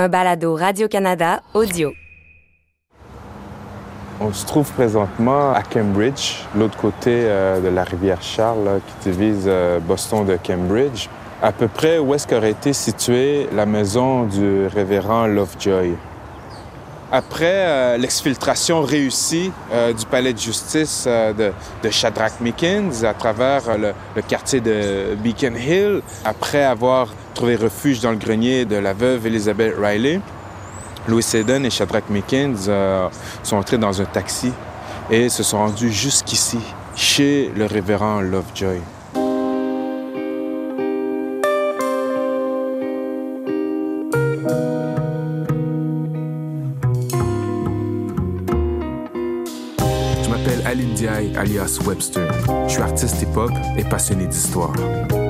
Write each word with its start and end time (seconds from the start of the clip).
un 0.00 0.08
balado 0.08 0.54
Radio-Canada 0.54 1.42
audio. 1.52 1.92
On 4.18 4.32
se 4.32 4.46
trouve 4.46 4.72
présentement 4.72 5.52
à 5.52 5.62
Cambridge, 5.62 6.38
l'autre 6.56 6.78
côté 6.78 7.10
euh, 7.10 7.60
de 7.60 7.68
la 7.68 7.84
rivière 7.84 8.22
Charles, 8.22 8.80
qui 8.86 9.10
divise 9.10 9.44
euh, 9.46 9.78
Boston 9.78 10.24
de 10.24 10.38
Cambridge, 10.42 11.08
à 11.42 11.52
peu 11.52 11.68
près 11.68 11.98
où 11.98 12.14
est-ce 12.14 12.26
qu'aurait 12.26 12.52
été 12.52 12.72
située 12.72 13.46
la 13.52 13.66
maison 13.66 14.24
du 14.24 14.66
révérend 14.68 15.26
Lovejoy? 15.26 15.94
Après 17.12 17.66
euh, 17.66 17.96
l'exfiltration 17.98 18.80
réussie 18.80 19.52
du 19.98 20.06
palais 20.06 20.32
de 20.32 20.38
justice 20.38 21.06
de, 21.06 21.52
Shadrach 21.90 22.40
Mickens 22.40 23.04
à 23.04 23.12
travers 23.12 23.76
le 23.76 24.22
quartier 24.22 24.60
de 24.60 25.14
Beacon 25.16 25.56
Hill, 25.56 26.00
après 26.24 26.64
avoir 26.64 27.08
trouvé 27.40 27.56
refuge 27.56 28.00
dans 28.00 28.10
le 28.10 28.18
grenier 28.18 28.66
de 28.66 28.76
la 28.76 28.92
veuve 28.92 29.26
Elizabeth 29.26 29.72
Riley, 29.80 30.20
Louis 31.08 31.22
Seddon 31.22 31.64
et 31.64 31.70
Shadrach 31.70 32.10
Mickens 32.10 32.66
euh, 32.68 33.08
sont 33.42 33.56
entrés 33.56 33.78
dans 33.78 33.98
un 33.98 34.04
taxi 34.04 34.52
et 35.10 35.30
se 35.30 35.42
sont 35.42 35.56
rendus 35.56 35.90
jusqu'ici, 35.90 36.58
chez 36.94 37.50
le 37.56 37.64
révérend 37.64 38.20
Lovejoy. 38.20 38.82
Je 50.22 50.28
m'appelle 50.28 50.62
Aline 50.66 50.92
Diaye, 50.92 51.34
alias 51.38 51.78
Webster. 51.86 52.30
Je 52.66 52.72
suis 52.74 52.82
artiste 52.82 53.22
hip-hop 53.22 53.52
et 53.78 53.84
passionné 53.84 54.26
d'histoire. 54.26 54.74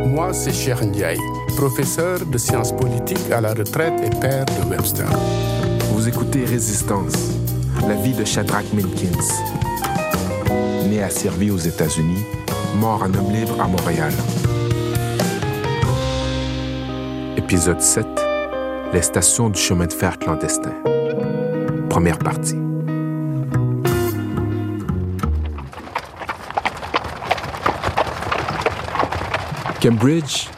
Moi, 0.07 0.33
c'est 0.33 0.53
Cher 0.53 0.85
Ndiaye, 0.85 1.19
professeur 1.57 2.25
de 2.25 2.39
sciences 2.39 2.73
politiques 2.73 3.31
à 3.31 3.41
la 3.41 3.55
retraite 3.55 3.95
et 4.05 4.11
père 4.21 4.45
de 4.47 4.69
Webster. 4.71 5.07
Vous 5.93 6.09
écoutez 6.09 6.45
Résistance, 6.45 7.15
la 7.87 7.95
vie 7.95 8.15
de 8.15 8.25
Shadrach 8.25 8.73
Minkins. 8.73 9.19
Né 10.89 11.03
asservi 11.03 11.51
aux 11.51 11.59
États-Unis, 11.59 12.25
mort 12.77 13.03
en 13.03 13.15
homme 13.15 13.33
libre 13.33 13.61
à 13.61 13.67
Montréal. 13.69 14.13
Épisode 17.37 17.81
7 17.81 18.07
Les 18.93 19.03
stations 19.03 19.49
du 19.51 19.61
chemin 19.61 19.87
de 19.87 19.93
fer 19.93 20.19
clandestin. 20.19 20.75
Première 21.89 22.19
partie. 22.19 22.70
Cambridge, 29.81 30.49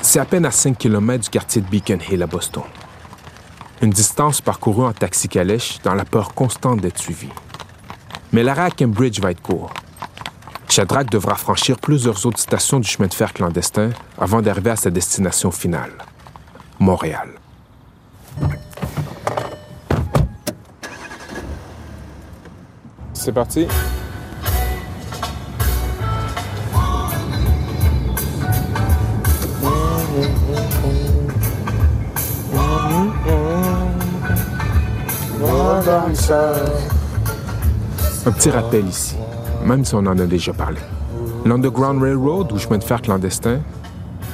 c'est 0.00 0.20
à 0.20 0.24
peine 0.24 0.46
à 0.46 0.52
5 0.52 0.78
km 0.78 1.24
du 1.24 1.28
quartier 1.28 1.60
de 1.60 1.66
Beacon 1.66 1.98
Hill 2.08 2.22
à 2.22 2.28
Boston. 2.28 2.62
Une 3.82 3.90
distance 3.90 4.40
parcourue 4.40 4.84
en 4.84 4.92
taxi-calèche 4.92 5.80
dans 5.82 5.94
la 5.94 6.04
peur 6.04 6.34
constante 6.34 6.80
d'être 6.80 6.98
suivi. 6.98 7.28
Mais 8.30 8.44
l'arrêt 8.44 8.66
à 8.66 8.70
Cambridge 8.70 9.18
va 9.18 9.32
être 9.32 9.42
court. 9.42 9.74
Shadrach 10.68 11.10
devra 11.10 11.34
franchir 11.34 11.78
plusieurs 11.78 12.24
autres 12.26 12.38
stations 12.38 12.78
du 12.78 12.86
chemin 12.86 13.08
de 13.08 13.14
fer 13.14 13.32
clandestin 13.32 13.90
avant 14.16 14.40
d'arriver 14.40 14.70
à 14.70 14.76
sa 14.76 14.90
destination 14.90 15.50
finale, 15.50 15.90
Montréal. 16.78 17.30
C'est 23.14 23.32
parti. 23.32 23.66
Un 38.26 38.30
petit 38.30 38.50
rappel 38.50 38.86
ici, 38.86 39.16
même 39.64 39.84
si 39.84 39.92
on 39.96 39.98
en 39.98 40.18
a 40.18 40.26
déjà 40.26 40.52
parlé. 40.52 40.78
L'Underground 41.44 42.00
Railroad 42.00 42.52
ou 42.52 42.58
chemin 42.58 42.78
de 42.78 42.84
fer 42.84 43.02
clandestin, 43.02 43.58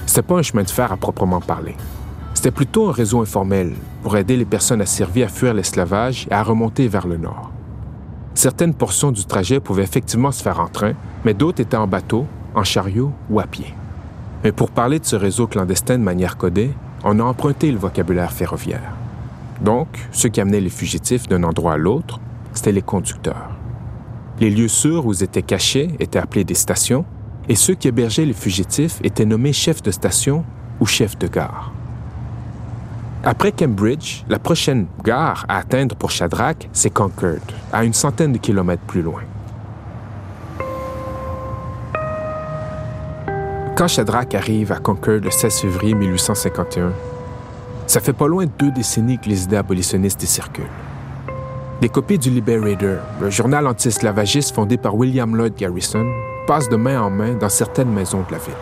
c'était 0.05 0.21
pas 0.21 0.34
un 0.34 0.43
chemin 0.43 0.65
de 0.65 0.71
fer 0.71 0.93
à 0.93 0.99
proprement 0.99 1.41
parler. 1.41 1.75
C'était 2.34 2.50
plutôt 2.50 2.91
un 2.91 2.93
réseau 2.93 3.22
informel 3.22 3.72
pour 4.03 4.19
aider 4.19 4.37
les 4.37 4.45
personnes 4.45 4.83
asservies 4.83 5.22
à 5.22 5.28
fuir 5.28 5.55
l'esclavage 5.55 6.27
et 6.31 6.34
à 6.34 6.43
remonter 6.43 6.89
vers 6.89 7.06
le 7.06 7.16
nord. 7.16 7.50
Certaines 8.34 8.75
portions 8.75 9.11
du 9.11 9.25
trajet 9.25 9.59
pouvaient 9.59 9.84
effectivement 9.84 10.33
se 10.33 10.43
faire 10.43 10.61
en 10.61 10.69
train, 10.69 10.93
mais 11.25 11.33
d'autres 11.33 11.62
étaient 11.62 11.78
en 11.78 11.87
bateau, 11.87 12.27
en 12.55 12.65
chariot 12.65 13.12
ou 13.31 13.41
à 13.41 13.45
pied. 13.45 13.72
Mais 14.45 14.53
pour 14.53 14.71
parler 14.71 14.99
de 14.99 15.06
ce 15.06 15.16
réseau 15.16 15.47
clandestin 15.47 15.97
de 15.97 16.05
manière 16.05 16.37
codée, 16.37 16.72
on 17.03 17.19
a 17.19 17.22
emprunté 17.22 17.72
le 17.72 17.78
vocabulaire 17.78 18.33
ferroviaire. 18.33 18.96
Donc, 19.61 19.89
ceux 20.12 20.28
qui 20.28 20.41
amenaient 20.41 20.61
les 20.61 20.71
fugitifs 20.71 21.28
d'un 21.28 21.43
endroit 21.43 21.75
à 21.75 21.77
l'autre, 21.77 22.21
c'était 22.53 22.72
les 22.72 22.83
conducteurs. 22.83 23.50
Les 24.41 24.50
lieux 24.50 24.69
sûrs 24.69 25.06
où 25.06 25.12
ils 25.12 25.22
étaient 25.22 25.43
cachés 25.43 25.91
étaient 25.99 26.19
appelés 26.19 26.44
des 26.44 26.55
stations, 26.55 27.05
et 27.49 27.55
ceux 27.55 27.75
qui 27.75 27.89
hébergeaient 27.89 28.27
les 28.27 28.33
fugitifs 28.33 28.99
étaient 29.03 29.25
nommés 29.25 29.53
chefs 29.53 29.83
de 29.83 29.91
station 29.91 30.45
ou 30.81 30.87
chefs 30.87 31.19
de 31.19 31.28
gare. 31.28 31.72
Après 33.25 33.50
Cambridge, 33.50 34.22
la 34.28 34.39
prochaine 34.39 34.87
gare 35.03 35.45
à 35.49 35.59
atteindre 35.59 35.97
pour 35.97 36.11
Shadrach, 36.11 36.69
c'est 36.72 36.91
Concord, 36.91 37.41
à 37.72 37.84
une 37.84 37.95
centaine 37.95 38.33
de 38.33 38.39
kilomètres 38.39 38.83
plus 38.87 39.03
loin. 39.03 39.22
Quand 43.77 43.89
Shadrach 43.89 44.34
arrive 44.34 44.72
à 44.72 44.77
Concord 44.77 45.21
le 45.22 45.31
16 45.31 45.61
février 45.61 45.95
1851, 45.95 46.93
ça 47.86 48.00
fait 48.00 48.12
pas 48.12 48.26
loin 48.26 48.47
de 48.47 48.50
deux 48.58 48.70
décennies 48.70 49.19
que 49.19 49.28
les 49.28 49.44
idées 49.44 49.56
abolitionnistes 49.56 50.22
y 50.22 50.26
circulent. 50.26 50.64
Des 51.80 51.88
copies 51.88 52.19
du 52.19 52.30
Liberator, 52.30 52.98
le 53.20 53.30
journal 53.30 53.66
anti-esclavagiste 53.66 54.54
fondé 54.54 54.76
par 54.76 54.94
William 54.94 55.36
Lloyd 55.36 55.54
Garrison, 55.56 56.06
passent 56.47 56.69
de 56.69 56.76
main 56.76 57.00
en 57.00 57.10
main 57.10 57.34
dans 57.34 57.48
certaines 57.48 57.91
maisons 57.91 58.24
de 58.26 58.32
la 58.32 58.38
ville. 58.38 58.54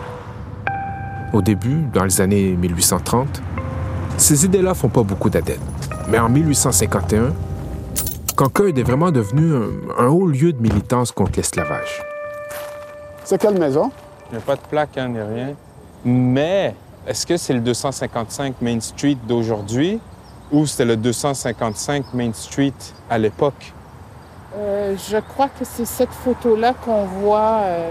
Au 1.33 1.41
début, 1.41 1.85
dans 1.93 2.03
les 2.03 2.21
années 2.21 2.51
1830, 2.55 3.41
ces 4.17 4.45
idées-là 4.45 4.73
font 4.73 4.89
pas 4.89 5.03
beaucoup 5.03 5.29
d'adeptes. 5.29 5.61
Mais 6.09 6.19
en 6.19 6.29
1851, 6.29 7.33
Concord 8.35 8.67
est 8.67 8.83
vraiment 8.83 9.11
devenu 9.11 9.55
un, 9.55 10.03
un 10.03 10.07
haut 10.07 10.27
lieu 10.27 10.51
de 10.51 10.61
militance 10.61 11.11
contre 11.11 11.33
l'esclavage. 11.37 12.03
C'est 13.23 13.39
quelle 13.39 13.57
maison? 13.57 13.91
Il 14.29 14.37
n'y 14.37 14.43
a 14.43 14.45
pas 14.45 14.55
de 14.55 14.61
plaque, 14.69 14.97
hein, 14.97 15.07
ni 15.07 15.19
rien. 15.19 15.53
Mais 16.03 16.75
est-ce 17.07 17.25
que 17.25 17.37
c'est 17.37 17.53
le 17.53 17.59
255 17.59 18.61
Main 18.61 18.79
Street 18.79 19.17
d'aujourd'hui 19.27 19.99
ou 20.51 20.65
c'était 20.65 20.85
le 20.85 20.97
255 20.97 22.13
Main 22.13 22.31
Street 22.33 22.73
à 23.09 23.17
l'époque? 23.17 23.73
Euh, 24.57 24.95
je 25.09 25.17
crois 25.17 25.47
que 25.47 25.65
c'est 25.65 25.85
cette 25.85 26.11
photo-là 26.11 26.73
qu'on 26.73 27.05
voit 27.05 27.59
euh, 27.63 27.89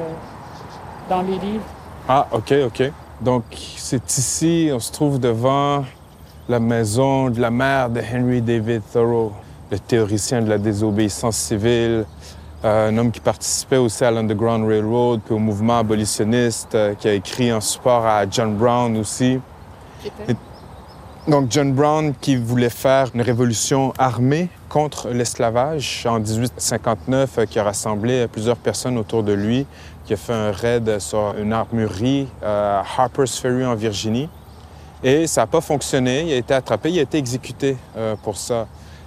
dans 1.08 1.22
les 1.22 1.38
livres. 1.38 1.64
Ah, 2.08 2.26
OK, 2.32 2.52
OK. 2.66 2.90
Donc, 3.20 3.44
c'est 3.76 4.18
ici, 4.18 4.70
on 4.72 4.80
se 4.80 4.90
trouve 4.90 5.20
devant 5.20 5.84
la 6.48 6.58
maison 6.58 7.30
de 7.30 7.40
la 7.40 7.50
mère 7.50 7.90
de 7.90 8.00
Henry 8.00 8.42
David 8.42 8.82
Thoreau, 8.92 9.32
le 9.70 9.78
théoricien 9.78 10.42
de 10.42 10.48
la 10.48 10.58
désobéissance 10.58 11.36
civile, 11.36 12.04
un 12.64 12.96
homme 12.96 13.10
qui 13.12 13.20
participait 13.20 13.76
aussi 13.76 14.04
à 14.04 14.10
l'Underground 14.10 14.66
Railroad, 14.66 15.20
puis 15.24 15.34
au 15.34 15.38
mouvement 15.38 15.78
abolitionniste, 15.78 16.74
euh, 16.74 16.94
qui 16.94 17.08
a 17.08 17.12
écrit 17.12 17.52
en 17.52 17.60
support 17.60 18.06
à 18.06 18.24
John 18.30 18.54
Brown 18.56 18.96
aussi. 18.96 19.38
Et- 20.28 20.36
Donc, 21.26 21.46
John 21.50 21.72
Brown 21.72 22.12
qui 22.20 22.36
voulait 22.36 22.68
faire 22.68 23.08
une 23.14 23.22
révolution 23.22 23.94
armée 23.98 24.48
contre 24.68 25.08
l'esclavage 25.08 26.04
en 26.06 26.20
1859, 26.20 27.38
euh, 27.38 27.46
qui 27.46 27.58
a 27.58 27.64
rassemblé 27.64 28.26
plusieurs 28.28 28.56
personnes 28.58 28.98
autour 28.98 29.22
de 29.22 29.32
lui, 29.32 29.66
qui 30.04 30.12
a 30.12 30.16
fait 30.18 30.34
un 30.34 30.50
raid 30.52 30.98
sur 30.98 31.34
une 31.38 31.52
armurerie 31.54 32.28
euh, 32.42 32.80
à 32.80 32.84
Harper's 33.02 33.38
Ferry 33.38 33.64
en 33.64 33.74
Virginie. 33.74 34.28
Et 35.02 35.26
ça 35.26 35.42
n'a 35.42 35.46
pas 35.46 35.60
fonctionné. 35.62 36.24
Il 36.26 36.32
a 36.32 36.36
été 36.36 36.52
attrapé, 36.54 36.90
il 36.90 36.98
a 36.98 37.02
été 37.02 37.16
exécuté 37.18 37.76
euh, 37.96 38.16
pour 38.22 38.36
ça. 38.36 38.66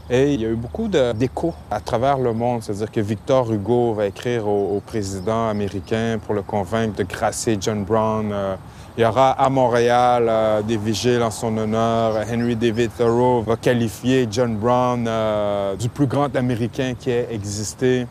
Et 0.10 0.34
il 0.34 0.42
y 0.42 0.46
a 0.46 0.50
eu 0.50 0.56
beaucoup 0.56 0.88
d'échos 0.88 1.54
à 1.70 1.82
travers 1.82 2.18
le 2.18 2.32
monde. 2.32 2.64
C'est-à-dire 2.64 2.92
que 2.92 3.02
Victor 3.02 3.52
Hugo 3.52 3.94
va 3.94 4.06
écrire 4.06 4.48
au, 4.48 4.82
président 4.86 5.50
américain 5.50 6.18
pour 6.26 6.34
le 6.34 6.44
convaincre 6.44 6.96
de 6.96 7.04
gracier 7.04 7.58
John 7.60 7.84
Brown. 7.84 8.32
Euh, 8.32 8.56
il 8.98 9.02
y 9.02 9.06
aura 9.06 9.32
à 9.32 9.50
Montréal 9.50 10.28
euh, 10.30 10.62
des 10.62 10.78
vigiles 10.78 11.22
en 11.22 11.30
son 11.30 11.58
honneur. 11.58 12.24
Henry 12.32 12.56
David 12.56 12.92
Thoreau 12.98 13.42
va 13.42 13.58
qualifier 13.58 14.30
John 14.32 14.56
Brown 14.56 15.06
euh, 15.08 15.76
du 15.76 15.90
plus 15.90 16.08
grand 16.08 16.34
Américain 16.38 16.94
qui 16.98 17.12
ait 17.12 17.28
existé. 17.30 18.08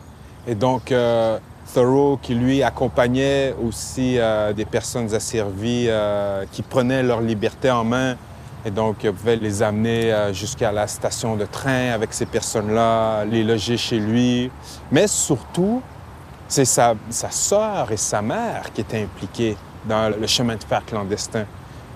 Et 0.47 0.53
donc, 0.53 0.93
Thoreau, 1.73 2.19
qui 2.21 2.35
lui 2.35 2.63
accompagnait 2.63 3.53
aussi 3.61 4.17
des 4.55 4.63
personnes 4.63 5.13
asservies 5.13 5.89
qui 6.53 6.61
prenaient 6.61 7.03
leur 7.03 7.19
liberté 7.19 7.69
en 7.69 7.83
main 7.83 8.15
et 8.65 8.71
donc 8.71 9.05
euh, 9.05 9.11
pouvait 9.11 9.35
les 9.35 9.61
amener 9.63 10.11
euh, 10.11 10.33
jusqu'à 10.33 10.71
la 10.71 10.87
station 10.87 11.35
de 11.35 11.45
train 11.45 11.91
avec 11.91 12.13
ces 12.13 12.25
personnes-là, 12.25 13.25
les 13.25 13.43
loger 13.43 13.77
chez 13.77 13.99
lui. 13.99 14.51
Mais 14.91 15.07
surtout, 15.07 15.81
c'est 16.47 16.65
sa, 16.65 16.95
sœur 17.09 17.91
et 17.91 17.97
sa 17.97 18.21
mère 18.21 18.71
qui 18.73 18.81
étaient 18.81 19.03
impliquées 19.03 19.57
dans 19.85 20.13
le 20.17 20.27
chemin 20.27 20.55
de 20.55 20.63
fer 20.63 20.83
clandestin. 20.85 21.45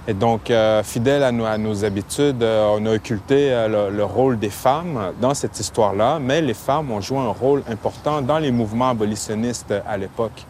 Et 0.07 0.13
donc, 0.15 0.49
euh, 0.49 0.81
fidèle 0.81 1.23
à 1.23 1.31
nos, 1.31 1.85
habitudes, 1.85 2.41
euh, 2.41 2.75
on 2.75 2.85
a 2.87 2.95
occulté 2.95 3.51
euh, 3.51 3.91
le 3.91 4.03
rôle 4.03 4.39
des 4.39 4.49
femmes 4.49 5.13
dans 5.21 5.35
cette 5.35 5.59
histoire-là, 5.59 6.17
mais 6.19 6.41
les 6.41 6.55
femmes 6.55 6.91
ont 6.91 7.01
joué 7.01 7.19
un 7.19 7.29
rôle 7.29 7.61
important 7.69 8.21
dans 8.21 8.39
les 8.39 8.51
mouvements 8.51 8.89
abolitionnistes 8.89 9.73
à 9.87 9.97
l'époque. 9.97 10.45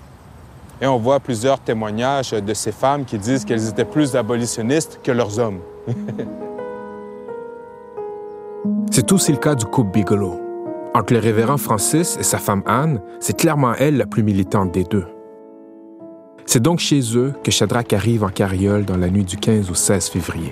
Et 0.81 0.87
on 0.87 0.97
voit 0.97 1.19
plusieurs 1.19 1.59
témoignages 1.59 2.31
de 2.31 2.53
ces 2.53 2.71
femmes 2.71 3.03
qui 3.03 3.17
disent 3.17 3.43
qu'elles 3.43 3.67
étaient 3.67 3.85
plus 3.85 4.15
abolitionnistes 4.15 4.99
que 5.03 5.11
leurs 5.11 5.37
hommes. 5.37 5.59
C'est 8.91 9.11
aussi 9.11 9.31
le 9.31 9.37
cas 9.37 9.55
du 9.55 9.65
couple 9.65 9.91
Bigelow. 9.91 10.39
Entre 10.93 11.13
le 11.13 11.19
révérend 11.19 11.57
Francis 11.57 12.17
et 12.19 12.23
sa 12.23 12.37
femme 12.37 12.63
Anne, 12.65 13.01
c'est 13.19 13.37
clairement 13.37 13.73
elle 13.75 13.95
la 13.97 14.05
plus 14.05 14.23
militante 14.23 14.71
des 14.73 14.83
deux. 14.83 15.05
C'est 16.45 16.61
donc 16.61 16.79
chez 16.79 16.99
eux 17.15 17.33
que 17.43 17.49
Shadrach 17.49 17.93
arrive 17.93 18.25
en 18.25 18.29
carriole 18.29 18.83
dans 18.83 18.97
la 18.97 19.09
nuit 19.09 19.23
du 19.23 19.37
15 19.37 19.71
au 19.71 19.73
16 19.73 20.09
février. 20.09 20.51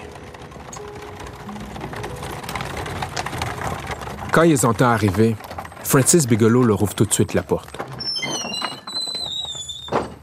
Quand 4.31 4.43
ils 4.43 4.65
entendent 4.65 4.87
arriver, 4.87 5.35
Francis 5.83 6.25
Bigelow 6.25 6.63
leur 6.63 6.81
ouvre 6.81 6.95
tout 6.95 7.05
de 7.05 7.13
suite 7.13 7.33
la 7.33 7.43
porte. 7.43 7.77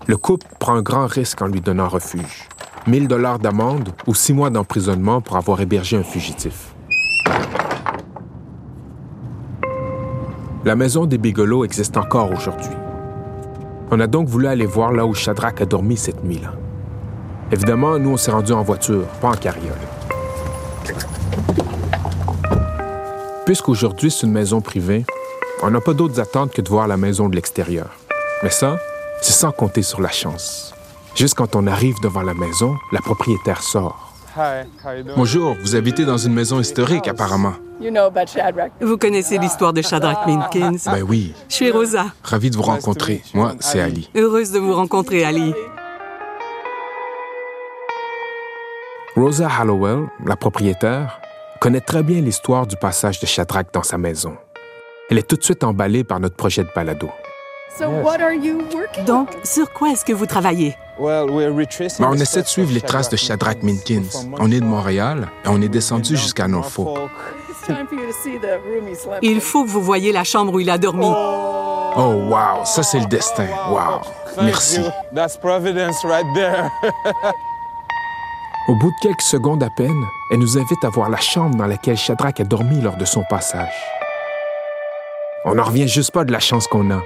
Le 0.07 0.17
couple 0.17 0.47
prend 0.59 0.77
un 0.77 0.83
grand 0.83 1.07
risque 1.07 1.43
en 1.43 1.49
lui 1.49 1.61
donnant 1.61 1.89
refuge. 1.89 2.49
1000 2.87 3.09
dollars 3.09 3.41
d'amende 3.41 3.89
ou 4.07 4.15
six 4.15 4.33
mois 4.33 4.49
d'emprisonnement 4.49 5.21
pour 5.21 5.37
avoir 5.37 5.61
hébergé 5.61 5.97
un 5.97 6.05
fugitif. 6.05 6.75
La 10.65 10.77
maison 10.77 11.07
des 11.07 11.19
Bigelow 11.19 11.65
existe 11.65 11.97
encore 11.97 12.31
aujourd'hui. 12.33 12.71
On 13.91 13.99
a 13.99 14.07
donc 14.07 14.29
voulu 14.29 14.47
aller 14.47 14.67
voir 14.67 14.93
là 14.93 15.05
où 15.05 15.15
Shadrach 15.15 15.61
a 15.61 15.65
dormi 15.65 15.97
cette 15.97 16.23
nuit-là. 16.23 16.53
Évidemment, 17.51 17.99
nous, 17.99 18.11
on 18.11 18.17
s'est 18.17 18.33
rendu 18.33 18.53
en 18.53 18.63
voiture, 18.63 19.05
pas 19.21 19.29
en 19.29 19.37
carriole. 19.37 19.73
Puisqu'aujourd'hui, 23.45 24.11
c'est 24.11 24.27
une 24.27 24.33
maison 24.33 24.61
privée, 24.61 25.05
on 25.63 25.71
n'a 25.71 25.81
pas 25.81 25.95
d'autres 25.95 26.21
attentes 26.21 26.53
que 26.53 26.63
de 26.63 26.69
voir 26.69 26.87
la 26.87 26.97
maison 26.97 27.29
de 27.29 27.35
l'extérieur. 27.35 27.91
Mais 28.43 28.51
ça, 28.51 28.79
c'est 29.23 29.33
sans 29.33 29.53
compter 29.53 29.83
sur 29.83 30.01
la 30.01 30.11
chance. 30.11 30.76
Juste 31.17 31.35
quand 31.35 31.57
on 31.57 31.67
arrive 31.67 31.99
devant 32.03 32.23
la 32.23 32.35
maison, 32.35 32.77
la 32.93 33.01
propriétaire 33.01 33.63
sort. 33.63 34.13
Hi, 34.37 34.65
how 34.85 34.93
you 34.93 35.03
doing? 35.03 35.15
Bonjour, 35.17 35.57
vous 35.63 35.75
habitez 35.75 36.05
dans 36.05 36.19
une 36.19 36.35
maison 36.35 36.61
historique 36.61 37.09
apparemment. 37.09 37.55
You 37.81 37.91
know 37.91 38.03
about 38.05 38.27
Shadrach. 38.27 38.71
Vous 38.83 38.99
connaissez 38.99 39.39
l'histoire 39.39 39.73
de 39.73 39.81
Shadrach 39.81 40.27
Minkins. 40.27 40.77
Ben 40.87 41.03
oui, 41.03 41.33
Je 41.49 41.55
suis 41.55 41.71
Rosa. 41.71 42.07
ravi 42.23 42.51
de 42.51 42.57
vous 42.57 42.63
rencontrer. 42.63 43.23
Moi, 43.35 43.55
c'est 43.61 43.81
Ali. 43.81 44.11
Heureuse 44.15 44.53
de 44.53 44.59
vous 44.59 44.75
rencontrer, 44.75 45.25
Ali. 45.25 45.55
Rosa 49.15 49.49
Hallowell, 49.59 50.07
la 50.27 50.37
propriétaire, 50.37 51.19
connaît 51.61 51.81
très 51.81 52.03
bien 52.03 52.21
l'histoire 52.21 52.67
du 52.67 52.77
passage 52.77 53.21
de 53.21 53.27
Shadrach 53.27 53.73
dans 53.73 53.83
sa 53.83 53.97
maison. 53.97 54.37
Elle 55.09 55.17
est 55.19 55.27
tout 55.27 55.37
de 55.37 55.43
suite 55.45 55.65
emballée 55.65 56.05
par 56.05 56.21
notre 56.21 56.37
projet 56.37 56.63
de 56.63 56.69
balado. 56.75 57.09
So 57.79 57.91
what 57.91 58.21
are 58.21 58.35
you 58.35 58.59
working 58.75 59.05
Donc, 59.05 59.29
sur 59.45 59.71
quoi 59.73 59.91
est-ce 59.91 60.05
que 60.05 60.13
vous 60.13 60.27
travaillez? 60.27 60.77
Well, 60.99 61.31
we're 61.31 61.55
retracing 61.55 62.05
Ben, 62.05 62.11
on 62.11 62.19
essaie 62.19 62.43
de 62.43 62.47
suivre 62.47 62.73
les 62.73 62.81
traces 62.81 63.11
de 63.11 63.17
Shadrach 63.17 63.63
Minkins. 63.63 64.09
On 64.39 64.51
est 64.51 64.61
de 64.61 64.65
Montréal 64.65 65.29
et 65.45 65.49
on 65.49 65.61
est 65.61 65.69
descendu 65.69 66.17
jusqu'à 66.17 66.49
Norfolk. 66.49 67.11
Il 69.23 69.41
faut 69.41 69.65
que 69.65 69.69
vous 69.69 69.83
voyiez 69.83 70.13
la 70.13 70.25
chambre 70.25 70.55
où 70.55 70.61
il 70.61 70.71
a 70.71 70.79
dormi. 70.79 71.07
Oh, 71.07 72.29
wow, 72.29 72.65
ça 72.65 72.83
c'est 72.83 73.01
le 73.01 73.07
destin. 73.07 73.47
Wow, 73.71 74.01
merci. 74.43 74.81
you. 74.81 74.87
That's 75.15 75.37
Providence 75.37 76.05
right 76.05 76.27
there. 76.35 76.71
Au 78.69 78.75
bout 78.75 78.91
de 78.91 78.97
quelques 79.01 79.23
secondes 79.23 79.63
à 79.63 79.71
peine, 79.71 80.03
elle 80.31 80.39
nous 80.39 80.59
invite 80.59 80.83
à 80.85 80.89
voir 80.89 81.09
la 81.09 81.21
chambre 81.21 81.57
dans 81.57 81.67
laquelle 81.67 81.97
Shadrach 81.97 82.41
a 82.41 82.45
dormi 82.45 82.81
lors 82.81 82.97
de 82.97 83.05
son 83.05 83.23
passage. 83.29 83.75
On 85.45 85.55
n'en 85.55 85.65
revient 85.65 85.87
juste 85.89 86.11
pas 86.11 86.25
de 86.25 86.33
la 86.33 86.41
chance 86.41 86.67
qu'on 86.67 86.91
a. 86.91 87.01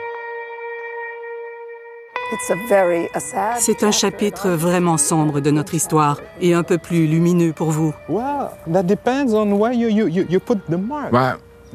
C'est 3.58 3.82
un 3.82 3.90
chapitre 3.90 4.50
vraiment 4.50 4.98
sombre 4.98 5.40
de 5.40 5.50
notre 5.50 5.74
histoire 5.74 6.20
et 6.40 6.54
un 6.54 6.62
peu 6.62 6.78
plus 6.78 7.06
lumineux 7.06 7.52
pour 7.52 7.70
vous. 7.70 7.94
well, 8.08 8.50
that 8.72 8.84
depends 8.84 9.32
on 9.34 9.52
where 9.52 9.72
you, 9.72 9.88
you, 9.88 10.06
you, 10.06 10.24
you 10.28 10.40
put 10.40 10.58
the 10.68 10.78
mark. 10.78 11.12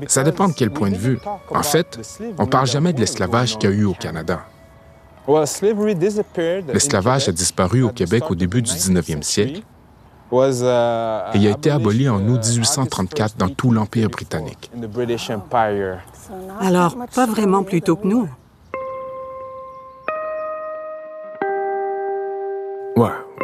Ça 0.08 0.24
dépend 0.24 0.48
de 0.48 0.54
quel 0.54 0.72
point 0.72 0.92
de 0.92 0.98
vue. 0.98 1.20
En 1.50 1.64
fait, 1.64 2.00
on 2.38 2.46
parle 2.46 2.68
jamais 2.68 2.94
de 2.94 3.00
l'esclavage 3.00 3.58
qu'il 3.58 3.70
y 3.70 3.74
a 3.74 3.76
eu 3.76 3.86
au 3.86 3.94
Canada. 3.94 4.42
Well, 5.28 5.48
slavery 5.48 5.96
disappeared 5.96 6.70
in 6.70 6.74
L'esclavage 6.74 7.24
a 7.24 7.26
Quebec 7.26 7.36
disparu 7.36 7.84
au 7.84 7.88
at 7.88 7.92
the 7.92 7.96
Québec 7.96 8.24
au 8.30 8.34
of 8.34 8.38
début 8.38 8.62
the 8.62 8.66
du 8.66 8.72
19th 8.72 9.20
19e 9.20 9.22
siècle 9.24 9.62
was, 10.32 10.62
uh, 10.62 11.36
et 11.36 11.40
il 11.40 11.48
a 11.48 11.52
été 11.52 11.72
aboli 11.72 12.10
en 12.10 12.18
août 12.28 12.38
abolished, 12.38 12.56
uh, 12.56 12.60
1834 12.60 13.38
dans 13.38 13.50
tout 13.50 13.72
l'Empire 13.72 14.10
britannique. 14.10 14.70
in 14.76 14.82
the 14.82 14.90
British 14.90 15.30
Empire. 15.30 16.00
Alors, 16.60 16.96
pas 17.14 17.26
vraiment 17.26 17.64
plus 17.64 17.82
tôt 17.82 17.96
que 17.96 18.08
nous. 18.08 18.28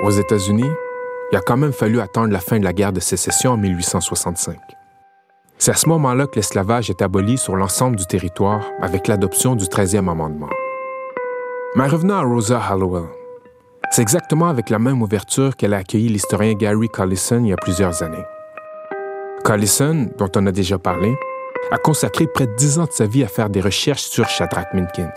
Aux 0.03 0.11
États-Unis, 0.11 0.71
il 1.31 1.37
a 1.37 1.41
quand 1.41 1.57
même 1.57 1.73
fallu 1.73 1.99
attendre 1.99 2.31
la 2.31 2.39
fin 2.39 2.59
de 2.59 2.63
la 2.63 2.73
guerre 2.73 2.93
de 2.93 2.99
sécession 2.99 3.51
en 3.51 3.57
1865. 3.57 4.57
C'est 5.57 5.71
à 5.71 5.75
ce 5.75 5.87
moment-là 5.89 6.25
que 6.25 6.35
l'esclavage 6.35 6.89
est 6.89 7.01
aboli 7.01 7.37
sur 7.37 7.55
l'ensemble 7.55 7.95
du 7.95 8.05
territoire 8.05 8.63
avec 8.81 9.07
l'adoption 9.07 9.55
du 9.55 9.65
13e 9.65 10.09
amendement. 10.09 10.49
Mais 11.75 11.87
revenons 11.87 12.15
à 12.15 12.23
Rosa 12.23 12.59
Hallowell. 12.59 13.09
C'est 13.91 14.01
exactement 14.01 14.47
avec 14.47 14.69
la 14.69 14.79
même 14.79 15.01
ouverture 15.01 15.55
qu'elle 15.55 15.73
a 15.73 15.77
accueilli 15.77 16.09
l'historien 16.09 16.53
Gary 16.53 16.89
Collison 16.89 17.43
il 17.43 17.49
y 17.49 17.53
a 17.53 17.57
plusieurs 17.57 18.01
années. 18.03 18.23
Collison, 19.43 20.09
dont 20.17 20.31
on 20.35 20.47
a 20.47 20.51
déjà 20.51 20.77
parlé, 20.77 21.15
a 21.71 21.77
consacré 21.77 22.27
près 22.27 22.47
de 22.47 22.55
dix 22.55 22.79
ans 22.79 22.85
de 22.85 22.91
sa 22.91 23.05
vie 23.05 23.23
à 23.23 23.27
faire 23.27 23.49
des 23.49 23.61
recherches 23.61 24.03
sur 24.03 24.27
Shadrach 24.27 24.73
Minkins. 24.73 25.13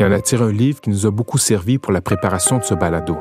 Il 0.00 0.06
en 0.06 0.12
a 0.12 0.20
tiré 0.20 0.42
un 0.42 0.50
livre 0.50 0.80
qui 0.80 0.90
nous 0.90 1.06
a 1.06 1.10
beaucoup 1.12 1.38
servi 1.38 1.78
pour 1.78 1.92
la 1.92 2.00
préparation 2.00 2.58
de 2.58 2.64
ce 2.64 2.74
balado. 2.74 3.16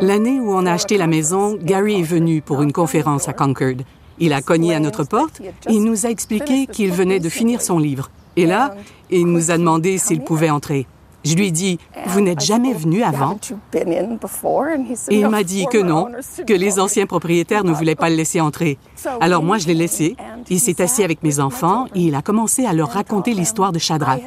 L'année 0.00 0.40
où 0.40 0.52
on 0.52 0.66
a 0.66 0.72
acheté 0.72 0.96
la 0.98 1.06
maison, 1.06 1.56
Gary 1.62 2.00
est 2.00 2.04
venu 2.04 2.42
pour 2.42 2.62
une 2.62 2.72
conférence 2.72 3.28
à 3.28 3.32
Concord. 3.32 3.76
Il 4.18 4.32
a 4.32 4.42
cogné 4.42 4.74
à 4.74 4.80
notre 4.80 5.04
porte 5.04 5.40
et 5.40 5.72
il 5.72 5.84
nous 5.84 6.06
a 6.06 6.10
expliqué 6.10 6.66
qu'il 6.66 6.90
venait 6.90 7.20
de 7.20 7.28
finir 7.28 7.62
son 7.62 7.78
livre. 7.78 8.10
Et 8.34 8.46
là, 8.46 8.74
il 9.08 9.26
nous 9.26 9.52
a 9.52 9.58
demandé 9.58 9.98
s'il 9.98 10.22
pouvait 10.22 10.50
entrer. 10.50 10.88
Je 11.24 11.34
lui 11.34 11.48
ai 11.48 11.50
dit, 11.50 11.78
vous 12.06 12.20
n'êtes 12.20 12.40
jamais 12.40 12.72
venu 12.72 13.02
avant? 13.02 13.36
Et 13.74 15.16
il 15.16 15.22
"No, 15.22 15.30
m'a 15.30 15.42
dit 15.42 15.66
que 15.70 15.78
non, 15.78 16.08
que 16.46 16.52
les 16.54 16.80
anciens 16.80 17.02
me." 17.04 17.08
propriétaires 17.08 17.64
ne 17.64 17.72
voulaient 17.72 17.94
pas 17.94 18.08
le 18.08 18.16
laisser 18.16 18.40
entrer. 18.40 18.78
Alors 19.20 19.42
moi, 19.42 19.58
je 19.58 19.66
l'ai 19.66 19.74
laissé. 19.74 20.16
Il 20.48 20.60
s'est 20.60 20.80
assis 20.80 21.04
avec 21.04 21.22
mes 21.22 21.40
enfants 21.40 21.86
et 21.94 22.00
il 22.00 22.14
a 22.14 22.22
commencé 22.22 22.64
à 22.66 22.72
leur 22.72 22.90
raconter 22.90 23.34
l'histoire 23.34 23.72
de 23.72 23.78
Shadrach. 23.78 24.22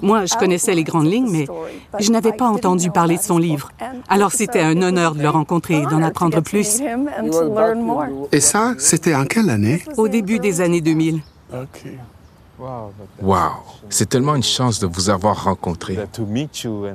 Moi, 0.00 0.24
je 0.26 0.34
connaissais 0.34 0.74
les 0.74 0.84
grandes 0.84 1.06
lignes, 1.06 1.30
mais 1.30 1.46
je 2.00 2.10
n'avais 2.10 2.32
pas 2.32 2.46
entendu 2.48 2.90
parler 2.90 3.16
de 3.18 3.22
son 3.22 3.38
livre. 3.38 3.70
Alors 4.08 4.32
c'était 4.32 4.60
un 4.60 4.80
honneur 4.82 5.14
de 5.14 5.22
le 5.22 5.28
rencontrer 5.28 5.74
et 5.82 5.86
d'en 5.86 6.02
apprendre 6.02 6.40
plus. 6.40 6.80
Et 8.32 8.40
ça, 8.40 8.74
c'était 8.78 9.14
en 9.14 9.24
quelle 9.24 9.50
année? 9.50 9.82
Au 9.96 10.08
début 10.08 10.38
des 10.38 10.60
années 10.60 10.80
2000. 10.80 11.20
OK. 11.52 11.84
Wow, 13.20 13.50
c'est 13.88 14.08
tellement 14.08 14.34
une 14.34 14.42
chance 14.42 14.78
de 14.78 14.86
vous 14.86 15.10
avoir 15.10 15.44
rencontré. 15.44 15.98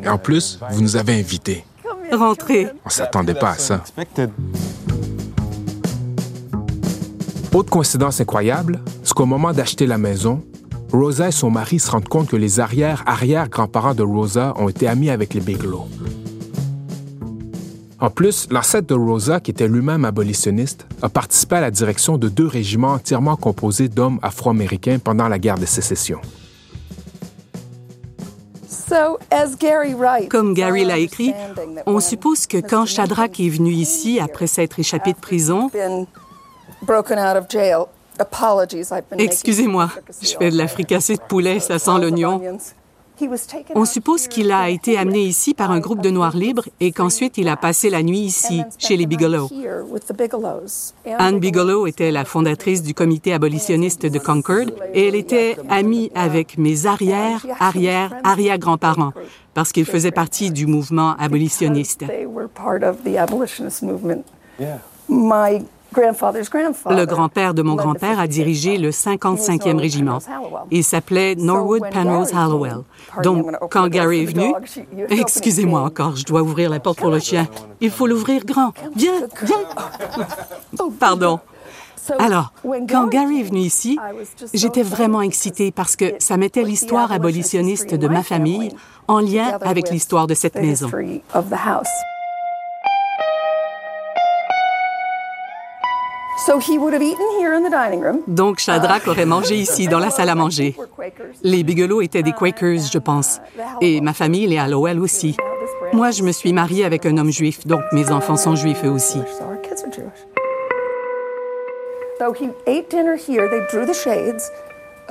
Et 0.04 0.10
en 0.10 0.18
plus, 0.18 0.60
vous 0.72 0.82
nous 0.82 0.96
avez 0.96 1.20
invités. 1.20 1.66
Rentrez. 2.12 2.68
On 2.86 2.90
s'attendait 2.90 3.34
pas 3.34 3.52
à 3.52 3.58
ça. 3.58 3.84
Autre 7.54 7.70
coïncidence 7.72 8.22
incroyable, 8.22 8.80
c'est 9.04 9.14
qu'au 9.14 9.26
moment 9.26 9.52
d'acheter 9.52 9.88
la 9.88 9.98
maison, 9.98 10.44
Rosa 10.94 11.30
et 11.30 11.32
son 11.32 11.50
mari 11.50 11.80
se 11.80 11.90
rendent 11.90 12.08
compte 12.08 12.30
que 12.30 12.36
les 12.36 12.60
arrière-arrière-grands-parents 12.60 13.96
de 13.96 14.04
Rosa 14.04 14.54
ont 14.58 14.70
été 14.70 14.88
amis 14.88 15.10
avec 15.10 15.34
les 15.34 15.42
Bigelow. 15.42 15.88
En 18.00 18.12
plus, 18.12 18.48
l'ancêtre 18.52 18.88
de 18.88 18.94
Rosa, 18.94 19.40
qui 19.40 19.50
était 19.50 19.68
lui-même 19.68 20.06
abolitionniste, 20.06 20.86
a 21.02 21.10
participé 21.10 21.56
à 21.56 21.62
la 21.62 21.72
direction 21.72 22.20
de 22.20 22.30
deux 22.30 22.46
régiments 22.46 22.94
entièrement 22.94 23.36
composés 23.36 23.90
d'hommes 23.90 24.20
afro-américains 24.22 25.00
pendant 25.04 25.28
la 25.28 25.40
guerre 25.40 25.58
de 25.58 25.66
sécession. 25.66 26.20
Comme 30.30 30.54
Gary 30.54 30.86
l'a 30.86 31.00
écrit, 31.00 31.34
on 31.88 32.00
suppose 32.00 32.46
que 32.46 32.58
quand 32.58 32.86
Shadrach 32.86 33.40
est 33.40 33.50
venu 33.50 33.72
ici 33.72 34.20
après 34.20 34.48
s'être 34.48 34.80
échappé 34.80 35.14
de 35.14 35.18
prison, 35.18 35.70
excusez-moi, 39.18 39.90
je 40.22 40.36
fais 40.38 40.52
de 40.52 40.58
la 40.58 40.68
fricassée 40.68 41.16
de 41.16 41.22
poulet, 41.22 41.60
ça 41.60 41.80
sent 41.80 42.00
l'oignon. 42.00 42.42
On 43.76 43.86
suppose 43.86 44.28
qu'il 44.28 44.52
a 44.52 44.70
été 44.70 44.98
amené 44.98 45.22
ici 45.22 45.54
par 45.54 45.72
un 45.72 45.80
groupe 45.80 46.02
de 46.02 46.10
Noirs 46.10 46.36
libres 46.36 46.66
et 46.80 46.92
qu'ensuite 46.92 47.38
il 47.38 47.48
a 47.48 47.58
passé 47.58 47.90
la 47.90 48.04
nuit 48.04 48.20
ici, 48.20 48.62
chez 48.78 48.98
les 48.98 49.06
Bigelow. 49.06 49.50
Anne 51.18 51.40
Bigelow 51.40 51.88
était 51.88 52.12
la 52.12 52.26
fondatrice 52.26 52.84
du 52.84 52.94
comité 52.94 53.34
abolitionniste 53.34 54.06
de 54.06 54.20
Concord 54.20 54.68
et 54.94 55.08
elle 55.08 55.16
était 55.16 55.58
amie 55.70 56.12
avec 56.16 56.58
mes 56.58 56.86
arrière, 56.86 57.46
arrière, 57.60 58.14
arrière-grands-parents 58.24 59.14
parce 59.54 59.72
qu'ils 59.72 59.86
faisaient 59.86 60.12
partie 60.12 60.52
du 60.52 60.68
mouvement 60.68 61.16
abolitionniste. 61.18 62.06
Le 65.96 67.06
grand-père 67.06 67.54
de 67.54 67.62
mon 67.62 67.76
grand-père 67.76 68.20
a 68.20 68.28
dirigé 68.28 68.78
le 68.78 68.90
55e 68.90 69.78
régiment. 69.78 70.20
Il 70.72 70.84
s'appelait 70.84 71.36
Norwood 71.36 71.84
Penrose 71.92 72.34
Hallowell. 72.34 72.80
Donc, 73.24 73.52
quand 73.72 73.88
Gary 73.88 74.24
est 74.24 74.26
venu, 74.26 74.54
excusez-moi 75.10 75.82
encore, 75.82 76.16
je 76.16 76.26
dois 76.26 76.42
ouvrir 76.42 76.70
la 76.70 76.80
porte 76.80 77.00
pour 77.00 77.12
le 77.12 77.20
chien. 77.20 77.48
Il 77.82 77.92
faut 77.92 78.08
l'ouvrir 78.08 78.46
grand. 78.46 78.74
Viens, 78.96 79.28
viens. 79.44 80.88
Pardon. 81.00 81.40
Alors, 82.20 82.54
quand 82.90 83.08
Gary 83.08 83.42
est 83.42 83.44
venu 83.44 83.60
ici, 83.60 84.00
j'étais 84.54 84.84
vraiment 84.84 85.22
excitée 85.22 85.72
parce 85.72 85.96
que 85.96 86.14
ça 86.20 86.38
mettait 86.38 86.64
l'histoire 86.64 87.12
abolitionniste 87.12 87.96
de 87.96 88.08
ma 88.08 88.24
famille 88.24 88.72
en 89.08 89.20
lien 89.20 89.58
avec 89.62 89.90
l'histoire 89.90 90.28
de 90.28 90.34
cette 90.34 90.56
maison. 90.56 90.90
Donc 98.28 98.60
Shadrach 98.60 99.08
aurait 99.08 99.26
mangé 99.26 99.56
ici, 99.56 99.88
dans 99.88 100.00
la 100.00 100.12
salle 100.12 100.30
à 100.30 100.36
manger. 100.36 100.76
Les 101.44 101.64
Bigelow 101.64 102.02
étaient 102.02 102.24
des 102.24 102.32
Quakers, 102.32 102.80
je 102.92 103.00
pense. 103.00 103.40
Et 103.82 104.02
ma 104.02 104.14
famille, 104.14 104.48
les 104.48 104.58
Hallowell 104.58 105.00
aussi. 105.00 105.36
Moi, 105.94 106.12
je 106.12 106.24
me 106.24 106.32
suis 106.32 106.54
mariée 106.54 106.86
avec 106.86 107.06
un 107.06 107.18
homme 107.18 107.32
juif, 107.32 107.66
donc 107.66 107.82
mes 107.92 108.12
enfants 108.12 108.38
sont 108.38 108.56
juifs 108.56 108.84
eux 108.84 108.90
aussi. 108.90 109.20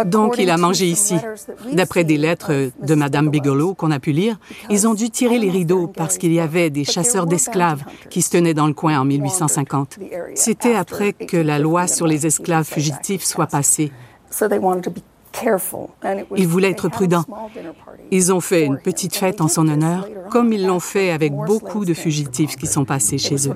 Donc, 0.05 0.37
il 0.39 0.51
a 0.51 0.57
mangé 0.57 0.87
ici. 0.87 1.17
D'après 1.73 2.05
des 2.05 2.17
lettres 2.17 2.71
de 2.83 2.95
Madame 2.95 3.31
Bigelow 3.31 3.75
qu'on 3.75 3.91
a 3.91 3.99
pu 3.99 4.13
lire, 4.13 4.39
ils 4.71 4.87
ont 4.87 4.95
dû 4.95 5.11
tirer 5.11 5.39
les 5.39 5.51
rideaux 5.51 5.87
parce 5.87 6.19
qu'il 6.19 6.33
y 6.33 6.41
avait 6.41 6.71
des 6.71 6.85
chasseurs 6.85 7.27
d'esclaves 7.27 7.83
qui 8.11 8.23
se 8.23 8.31
tenaient 8.31 8.55
dans 8.55 8.67
le 8.67 8.75
coin 8.75 8.99
en 8.99 9.05
1850. 9.05 9.99
C'était 10.35 10.75
après 10.75 11.13
que 11.13 11.37
la 11.37 11.59
loi 11.59 11.87
sur 11.87 12.07
les 12.07 12.27
esclaves 12.27 12.67
fugitifs 12.67 13.25
soit 13.25 13.47
passée. 13.47 13.93
Ils 16.37 16.49
voulaient 16.49 16.71
être 16.71 16.89
prudents. 16.89 17.25
Ils 18.11 18.33
ont 18.33 18.41
fait 18.41 18.65
une 18.65 18.79
petite 18.79 19.17
fête 19.17 19.41
en 19.41 19.49
son 19.49 19.69
honneur, 19.69 20.09
comme 20.31 20.53
ils 20.53 20.67
l'ont 20.67 20.81
fait 20.81 21.11
avec 21.11 21.35
beaucoup 21.35 21.85
de 21.85 21.95
fugitifs 21.95 22.57
qui 22.57 22.67
sont 22.67 22.85
passés 22.85 23.19
chez 23.19 23.49
eux. 23.49 23.55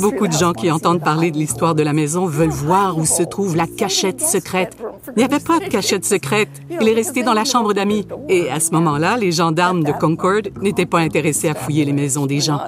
Beaucoup 0.00 0.26
de 0.26 0.32
gens 0.32 0.52
qui 0.52 0.70
entendent 0.70 1.02
parler 1.02 1.30
de 1.30 1.36
l'histoire 1.36 1.74
de 1.74 1.82
la 1.82 1.92
maison 1.92 2.26
veulent 2.26 2.48
voir 2.48 2.98
où 2.98 3.06
se 3.06 3.22
trouve 3.22 3.56
la 3.56 3.66
cachette 3.66 4.20
secrète. 4.20 4.76
Il 5.16 5.18
n'y 5.18 5.24
avait 5.24 5.40
pas 5.40 5.58
de 5.58 5.66
cachette 5.66 6.04
secrète. 6.04 6.50
Il 6.70 6.88
est 6.88 6.94
resté 6.94 7.22
dans 7.22 7.34
la 7.34 7.44
chambre 7.44 7.72
d'amis. 7.72 8.06
Et 8.28 8.50
à 8.50 8.60
ce 8.60 8.70
moment-là, 8.72 9.16
les 9.16 9.32
gendarmes 9.32 9.84
de 9.84 9.92
Concord 9.92 10.42
n'étaient 10.60 10.86
pas 10.86 10.98
intéressés 11.00 11.48
à 11.48 11.54
fouiller 11.54 11.84
les 11.84 11.92
maisons 11.92 12.26
des 12.26 12.40
gens. 12.40 12.60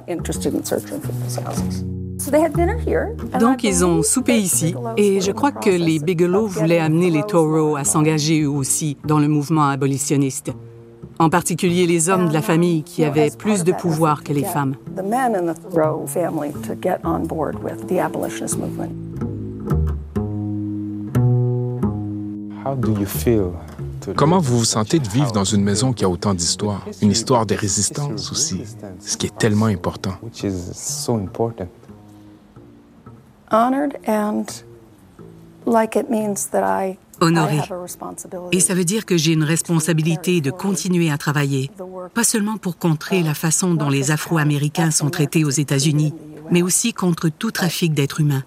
Donc, 3.40 3.64
ils 3.64 3.84
ont 3.84 4.02
soupé 4.02 4.36
ici 4.36 4.74
et 4.96 5.20
je 5.20 5.32
crois 5.32 5.52
que 5.52 5.70
les 5.70 5.98
Bigelow 5.98 6.46
voulaient 6.46 6.78
amener 6.78 7.10
les 7.10 7.22
Taureaux 7.22 7.76
à 7.76 7.84
s'engager 7.84 8.42
eux 8.42 8.50
aussi 8.50 8.96
dans 9.04 9.18
le 9.18 9.28
mouvement 9.28 9.68
abolitionniste 9.68 10.52
en 11.20 11.28
particulier 11.28 11.86
les 11.86 12.08
hommes 12.08 12.28
de 12.28 12.32
la 12.32 12.40
famille 12.40 12.82
qui 12.82 13.04
avaient 13.04 13.30
plus 13.30 13.62
de 13.62 13.72
pouvoir 13.72 14.24
que 14.24 14.32
les 14.32 14.42
femmes. 14.42 14.74
Comment 24.16 24.38
vous 24.38 24.58
vous 24.58 24.64
sentez 24.64 24.98
de 24.98 25.08
vivre 25.08 25.32
dans 25.32 25.44
une 25.44 25.62
maison 25.62 25.92
qui 25.92 26.06
a 26.06 26.08
autant 26.08 26.32
d'histoire, 26.32 26.86
une 27.02 27.10
histoire 27.10 27.44
de 27.44 27.54
résistance 27.54 28.32
aussi, 28.32 28.62
ce 28.98 29.18
qui 29.18 29.26
est 29.26 29.38
tellement 29.38 29.66
important? 29.66 30.14
Honored 33.52 33.98
and 34.06 34.62
like 35.66 35.96
it 35.96 36.08
means 36.08 36.46
that 36.52 36.62
I 36.62 36.96
honoré. 37.20 37.58
Et 38.52 38.60
ça 38.60 38.74
veut 38.74 38.84
dire 38.84 39.06
que 39.06 39.16
j'ai 39.16 39.32
une 39.32 39.44
responsabilité 39.44 40.40
de 40.40 40.50
continuer 40.50 41.10
à 41.10 41.18
travailler, 41.18 41.70
pas 42.14 42.24
seulement 42.24 42.56
pour 42.56 42.78
contrer 42.78 43.22
la 43.22 43.34
façon 43.34 43.74
dont 43.74 43.88
les 43.88 44.10
Afro-Américains 44.10 44.90
sont 44.90 45.10
traités 45.10 45.44
aux 45.44 45.50
États-Unis, 45.50 46.14
mais 46.50 46.62
aussi 46.62 46.92
contre 46.92 47.28
tout 47.28 47.50
trafic 47.50 47.94
d'êtres 47.94 48.20
humains. 48.20 48.44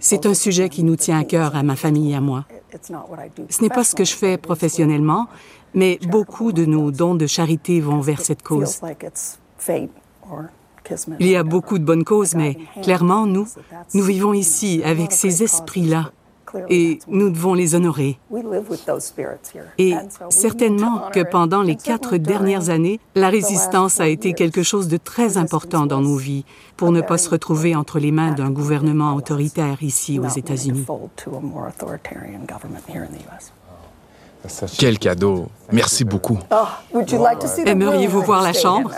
C'est 0.00 0.26
un 0.26 0.34
sujet 0.34 0.68
qui 0.68 0.82
nous 0.82 0.96
tient 0.96 1.18
à 1.18 1.24
cœur 1.24 1.56
à 1.56 1.62
ma 1.62 1.76
famille 1.76 2.12
et 2.12 2.16
à 2.16 2.20
moi. 2.20 2.44
Ce 3.50 3.62
n'est 3.62 3.68
pas 3.68 3.84
ce 3.84 3.94
que 3.94 4.04
je 4.04 4.14
fais 4.14 4.38
professionnellement, 4.38 5.28
mais 5.74 5.98
beaucoup 6.08 6.52
de 6.52 6.64
nos 6.64 6.90
dons 6.90 7.14
de 7.14 7.26
charité 7.26 7.80
vont 7.80 8.00
vers 8.00 8.20
cette 8.20 8.42
cause. 8.42 8.80
Il 11.18 11.26
y 11.26 11.36
a 11.36 11.42
beaucoup 11.42 11.78
de 11.78 11.84
bonnes 11.84 12.04
causes, 12.04 12.34
mais 12.34 12.56
clairement, 12.82 13.26
nous, 13.26 13.46
nous 13.94 14.04
vivons 14.04 14.32
ici 14.32 14.82
avec 14.84 15.12
ces 15.12 15.42
esprits-là 15.42 16.10
et 16.68 16.98
nous 17.08 17.30
devons 17.30 17.54
les 17.54 17.74
honorer. 17.74 18.18
Et 19.78 19.94
certainement 20.28 21.02
que 21.12 21.20
pendant 21.28 21.62
les 21.62 21.76
quatre 21.76 22.16
dernières 22.16 22.70
années, 22.70 23.00
la 23.14 23.28
résistance 23.28 24.00
a 24.00 24.08
été 24.08 24.34
quelque 24.34 24.62
chose 24.62 24.88
de 24.88 24.96
très 24.96 25.36
important 25.36 25.86
dans 25.86 26.00
nos 26.00 26.16
vies 26.16 26.44
pour 26.76 26.92
ne 26.92 27.00
pas 27.00 27.18
se 27.18 27.28
retrouver 27.28 27.74
entre 27.74 27.98
les 27.98 28.12
mains 28.12 28.32
d'un 28.32 28.50
gouvernement 28.50 29.14
autoritaire 29.14 29.82
ici 29.82 30.18
aux 30.18 30.28
États-Unis. 30.28 30.86
Quel 34.78 34.98
cadeau. 34.98 35.48
Merci 35.72 36.04
beaucoup. 36.04 36.38
Oh, 36.50 36.98
Aimeriez-vous 37.64 38.22
voir 38.22 38.42
la 38.42 38.52
chambre? 38.52 38.90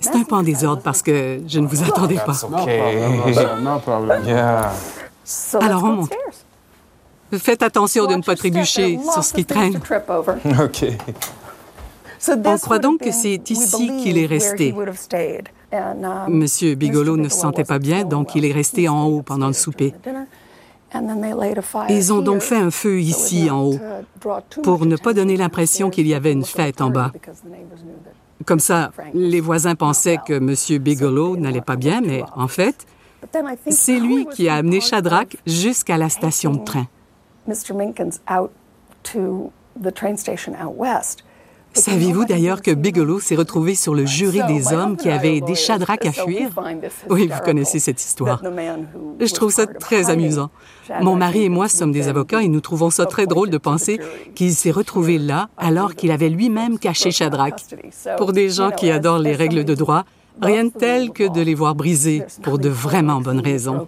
C'est 0.00 0.14
un 0.14 0.22
peu 0.24 0.34
en 0.34 0.42
désordre 0.42 0.82
parce 0.82 1.02
que 1.02 1.40
je 1.46 1.60
ne 1.60 1.66
vous 1.66 1.82
attendais 1.82 2.16
pas. 2.16 2.36
Alors 5.60 5.84
on 5.84 5.92
monte. 5.92 6.12
Faites 7.38 7.62
attention 7.62 8.06
de 8.06 8.14
ne 8.16 8.22
pas 8.22 8.34
trébucher 8.34 8.98
sur 9.12 9.22
ce 9.22 9.32
qui 9.34 9.44
traîne. 9.44 9.76
OK. 10.60 10.86
On 12.44 12.58
croit 12.58 12.78
donc 12.78 13.00
que 13.00 13.12
c'est 13.12 13.48
ici 13.50 13.90
qu'il 14.02 14.18
est 14.18 14.26
resté. 14.26 14.74
Monsieur 16.28 16.74
Bigelow 16.74 17.16
ne 17.16 17.28
se 17.28 17.38
sentait 17.38 17.64
pas 17.64 17.78
bien, 17.78 18.04
donc 18.04 18.34
il 18.34 18.44
est 18.44 18.52
resté 18.52 18.88
en 18.88 19.04
haut 19.06 19.22
pendant 19.22 19.46
le 19.46 19.52
souper. 19.52 19.94
Ils 21.88 22.12
ont 22.12 22.20
donc 22.20 22.40
fait 22.42 22.56
un 22.56 22.70
feu 22.70 23.00
ici 23.00 23.50
en 23.50 23.62
haut 23.62 23.78
pour 24.62 24.86
ne 24.86 24.96
pas 24.96 25.12
donner 25.12 25.36
l'impression 25.36 25.90
qu'il 25.90 26.06
y 26.06 26.14
avait 26.14 26.32
une 26.32 26.44
fête 26.44 26.80
en 26.80 26.90
bas. 26.90 27.12
Comme 28.44 28.60
ça, 28.60 28.90
les 29.14 29.40
voisins 29.40 29.74
pensaient 29.74 30.18
que 30.26 30.34
M. 30.34 30.78
Bigelow 30.82 31.36
n'allait 31.36 31.60
pas 31.60 31.76
bien, 31.76 32.00
mais 32.00 32.24
en 32.34 32.48
fait, 32.48 32.86
c'est 33.68 34.00
lui 34.00 34.26
qui 34.26 34.48
a 34.48 34.56
amené 34.56 34.80
Shadrach 34.80 35.36
jusqu'à 35.46 35.98
la 35.98 36.08
station 36.08 36.52
de 36.54 36.64
train. 36.64 36.86
Saviez-vous 41.72 42.24
d'ailleurs 42.24 42.62
que 42.62 42.72
Bigelow 42.72 43.20
s'est 43.20 43.36
retrouvé 43.36 43.74
sur 43.74 43.94
le 43.94 44.04
jury 44.04 44.40
des 44.48 44.72
hommes 44.72 44.96
qui 44.96 45.08
avaient 45.08 45.36
aidé 45.36 45.54
Shadrach 45.54 46.04
à 46.04 46.12
fuir? 46.12 46.50
Oui, 47.08 47.28
vous 47.32 47.40
connaissez 47.44 47.78
cette 47.78 48.00
histoire. 48.00 48.42
Je 49.20 49.32
trouve 49.32 49.50
ça 49.52 49.66
très 49.66 50.10
amusant. 50.10 50.50
Mon 51.00 51.16
mari 51.16 51.44
et 51.44 51.48
moi 51.48 51.68
sommes 51.68 51.92
des 51.92 52.08
avocats 52.08 52.42
et 52.42 52.48
nous 52.48 52.60
trouvons 52.60 52.90
ça 52.90 53.06
très 53.06 53.26
drôle 53.26 53.50
de 53.50 53.58
penser 53.58 54.00
qu'il 54.34 54.52
s'est 54.52 54.70
retrouvé 54.70 55.18
là 55.18 55.48
alors 55.56 55.94
qu'il 55.94 56.10
avait 56.10 56.28
lui-même 56.28 56.78
caché 56.78 57.10
Shadrach. 57.10 57.54
Pour 58.18 58.32
des 58.32 58.50
gens 58.50 58.70
qui 58.70 58.90
adorent 58.90 59.18
les 59.18 59.34
règles 59.34 59.64
de 59.64 59.74
droit, 59.74 60.04
rien 60.42 60.64
de 60.64 60.70
tel 60.70 61.10
que 61.10 61.28
de 61.28 61.40
les 61.40 61.54
voir 61.54 61.74
briser 61.74 62.24
pour 62.42 62.58
de 62.58 62.68
vraiment 62.68 63.20
bonnes 63.20 63.40
raisons. 63.40 63.86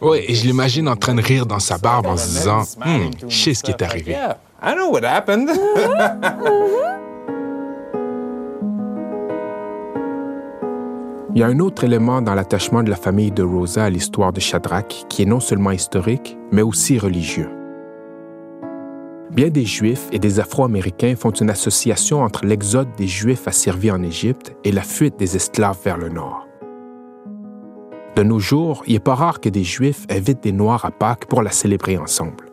Oui, 0.00 0.24
et 0.26 0.34
je 0.34 0.46
l'imagine 0.46 0.88
en 0.88 0.96
train 0.96 1.14
de 1.14 1.22
rire 1.22 1.46
dans 1.46 1.58
sa 1.58 1.78
barbe 1.78 2.06
en 2.06 2.16
se 2.16 2.28
disant 2.28 2.62
hmm, 2.78 3.10
Je 3.28 3.36
sais 3.36 3.54
ce 3.54 3.62
qui 3.62 3.70
est 3.70 3.82
arrivé. 3.82 4.16
I 4.62 4.74
know 4.74 4.90
what 4.90 5.04
happened. 5.04 5.50
Il 11.32 11.38
y 11.38 11.44
a 11.44 11.46
un 11.46 11.60
autre 11.60 11.84
élément 11.84 12.20
dans 12.20 12.34
l'attachement 12.34 12.82
de 12.82 12.90
la 12.90 12.96
famille 12.96 13.30
de 13.30 13.44
Rosa 13.44 13.84
à 13.84 13.90
l'histoire 13.90 14.32
de 14.32 14.40
Shadrach 14.40 15.06
qui 15.08 15.22
est 15.22 15.26
non 15.26 15.38
seulement 15.38 15.70
historique, 15.70 16.36
mais 16.50 16.62
aussi 16.62 16.98
religieux. 16.98 17.48
bien 19.30 19.48
des 19.48 19.64
Juifs 19.64 20.08
et 20.10 20.18
des 20.18 20.40
Afro-Américains 20.40 21.14
font 21.16 21.30
une 21.30 21.50
association 21.50 22.22
entre 22.22 22.44
l'exode 22.44 22.88
des 22.96 23.06
Juifs 23.06 23.46
asservis 23.46 23.92
en 23.92 24.02
Égypte 24.02 24.56
et 24.64 24.72
la 24.72 24.82
fuite 24.82 25.18
des 25.18 25.36
esclaves 25.36 25.78
vers 25.84 25.98
le 25.98 26.08
nord. 26.08 26.49
De 28.20 28.24
nos 28.24 28.38
jours, 28.38 28.82
il 28.86 28.92
n'est 28.92 28.98
pas 28.98 29.14
rare 29.14 29.40
que 29.40 29.48
des 29.48 29.64
Juifs 29.64 30.04
invitent 30.10 30.42
des 30.42 30.52
Noirs 30.52 30.84
à 30.84 30.90
Pâques 30.90 31.24
pour 31.24 31.40
la 31.40 31.50
célébrer 31.50 31.96
ensemble. 31.96 32.52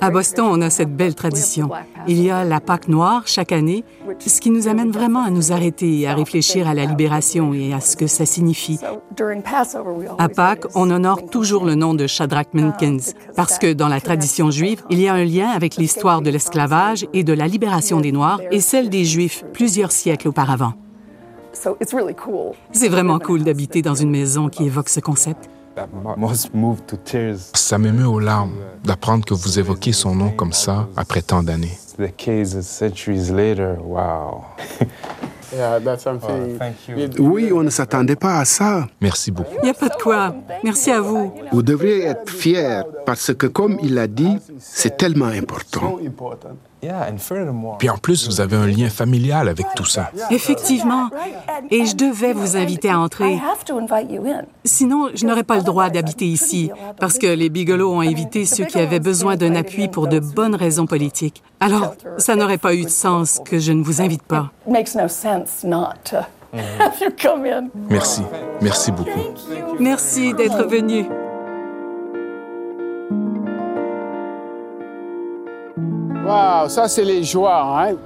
À 0.00 0.10
Boston, 0.10 0.46
on 0.48 0.62
a 0.62 0.70
cette 0.70 0.96
belle 0.96 1.14
tradition. 1.14 1.68
Il 2.08 2.22
y 2.22 2.30
a 2.30 2.44
la 2.44 2.60
Pâque 2.60 2.88
noire 2.88 3.24
chaque 3.26 3.52
année, 3.52 3.84
ce 4.20 4.40
qui 4.40 4.48
nous 4.48 4.68
amène 4.68 4.90
vraiment 4.90 5.22
à 5.22 5.28
nous 5.28 5.52
arrêter 5.52 6.00
et 6.00 6.08
à 6.08 6.14
réfléchir 6.14 6.66
à 6.66 6.72
la 6.72 6.86
libération 6.86 7.52
et 7.52 7.74
à 7.74 7.80
ce 7.80 7.94
que 7.94 8.06
ça 8.06 8.24
signifie. 8.24 8.78
À 10.16 10.30
Pâques, 10.30 10.64
on 10.74 10.90
honore 10.90 11.26
toujours 11.26 11.66
le 11.66 11.74
nom 11.74 11.92
de 11.92 12.06
Shadrach 12.06 12.54
Minkins 12.54 13.12
parce 13.36 13.58
que 13.58 13.74
dans 13.74 13.88
la 13.88 14.00
tradition 14.00 14.50
juive, 14.50 14.82
il 14.88 14.98
y 14.98 15.08
a 15.08 15.12
un 15.12 15.24
lien 15.24 15.50
avec 15.50 15.76
l'histoire 15.76 16.22
de 16.22 16.30
l'esclavage 16.30 17.06
et 17.12 17.22
de 17.22 17.34
la 17.34 17.48
libération 17.48 18.00
des 18.00 18.12
Noirs 18.12 18.40
et 18.50 18.60
celle 18.60 18.88
des 18.88 19.04
Juifs 19.04 19.44
plusieurs 19.52 19.92
siècles 19.92 20.28
auparavant. 20.28 20.72
C'est 22.72 22.88
vraiment 22.88 23.18
cool 23.18 23.42
d'habiter 23.42 23.82
dans 23.82 23.94
une 23.94 24.10
maison 24.10 24.48
qui 24.48 24.64
évoque 24.64 24.88
ce 24.88 25.00
concept. 25.00 25.48
Ça 27.54 27.78
m'émeut 27.78 28.06
aux 28.06 28.20
larmes 28.20 28.54
d'apprendre 28.84 29.24
que 29.24 29.34
vous 29.34 29.58
évoquez 29.58 29.92
son 29.92 30.14
nom 30.14 30.30
comme 30.30 30.52
ça 30.52 30.88
après 30.96 31.22
tant 31.22 31.42
d'années. 31.42 31.76
Oui, 37.18 37.50
on 37.52 37.62
ne 37.62 37.70
s'attendait 37.70 38.16
pas 38.16 38.38
à 38.38 38.44
ça. 38.44 38.86
Merci 39.00 39.30
beaucoup. 39.30 39.54
Il 39.62 39.64
n'y 39.64 39.70
a 39.70 39.74
pas 39.74 39.88
de 39.88 40.02
quoi. 40.02 40.34
Merci 40.62 40.90
à 40.90 41.00
vous. 41.00 41.32
Vous 41.52 41.62
devriez 41.62 42.06
être 42.06 42.30
fiers 42.30 42.82
parce 43.06 43.32
que, 43.34 43.46
comme 43.46 43.78
il 43.82 43.94
l'a 43.94 44.06
dit, 44.06 44.38
c'est 44.58 44.96
tellement 44.96 45.26
important. 45.26 45.98
Puis 47.78 47.90
en 47.90 47.98
plus, 47.98 48.26
vous 48.26 48.40
avez 48.40 48.56
un 48.56 48.66
lien 48.66 48.88
familial 48.88 49.48
avec 49.48 49.66
tout 49.76 49.84
ça. 49.84 50.10
Effectivement. 50.30 51.10
Et 51.70 51.86
je 51.86 51.96
devais 51.96 52.32
vous 52.32 52.56
inviter 52.56 52.90
à 52.90 52.98
entrer. 52.98 53.40
Sinon, 54.64 55.08
je 55.14 55.26
n'aurais 55.26 55.44
pas 55.44 55.56
le 55.56 55.62
droit 55.62 55.90
d'habiter 55.90 56.26
ici, 56.26 56.70
parce 56.98 57.18
que 57.18 57.26
les 57.26 57.48
Bigelow 57.48 57.92
ont 57.92 58.00
invité 58.00 58.44
ceux 58.44 58.64
qui 58.64 58.78
avaient 58.78 59.00
besoin 59.00 59.36
d'un 59.36 59.54
appui 59.54 59.88
pour 59.88 60.08
de 60.08 60.20
bonnes 60.20 60.54
raisons 60.54 60.86
politiques. 60.86 61.42
Alors, 61.60 61.94
ça 62.18 62.36
n'aurait 62.36 62.58
pas 62.58 62.74
eu 62.74 62.84
de 62.84 62.90
sens 62.90 63.40
que 63.44 63.58
je 63.58 63.72
ne 63.72 63.82
vous 63.82 64.02
invite 64.02 64.22
pas. 64.22 64.50
Merci. 67.88 68.22
Merci 68.60 68.92
beaucoup. 68.92 69.20
Merci 69.80 70.34
d'être 70.34 70.64
venu. 70.68 71.06
Waouh, 76.24 76.68
ça 76.68 76.88
c'est 76.88 77.04
les 77.04 77.22
joies, 77.22 77.62
hein? 77.62 77.96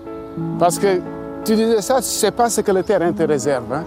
Parce 0.59 0.79
que 0.79 1.01
tu 1.45 1.55
disais 1.55 1.81
ça, 1.81 1.97
tu 1.97 2.09
sais 2.09 2.33
pas 2.33 2.51
ce 2.51 2.61
que 2.61 2.73
le 2.73 2.83
terrain 2.83 3.13
te 3.13 3.23
réserve. 3.23 3.73
Hein? 3.73 3.85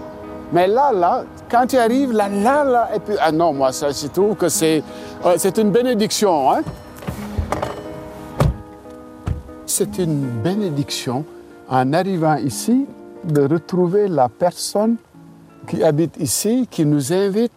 Mais 0.52 0.66
là, 0.66 0.90
là, 0.92 1.24
quand 1.50 1.66
tu 1.66 1.76
arrives, 1.76 2.12
là, 2.12 2.28
là, 2.28 2.64
là, 2.64 2.88
et 2.94 2.98
puis, 2.98 3.14
ah 3.20 3.30
non, 3.30 3.52
moi, 3.52 3.72
ça, 3.72 3.90
je 3.90 4.06
trouve 4.08 4.36
que 4.36 4.48
c'est, 4.48 4.82
c'est 5.36 5.58
une 5.58 5.70
bénédiction, 5.70 6.50
hein? 6.50 6.62
C'est 9.66 9.98
une 9.98 10.26
bénédiction 10.42 11.24
en 11.68 11.92
arrivant 11.92 12.36
ici 12.36 12.86
de 13.24 13.46
retrouver 13.46 14.08
la 14.08 14.28
personne 14.28 14.96
qui 15.66 15.82
habite 15.82 16.16
ici, 16.18 16.66
qui 16.70 16.84
nous 16.84 17.12
invite 17.12 17.52